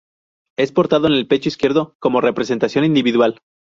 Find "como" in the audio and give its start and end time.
1.99-2.21